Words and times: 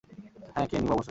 হ্যাঁ, 0.53 0.67
খেয়ে 0.67 0.81
নিব 0.81 0.91
অবশ্যই। 0.91 0.99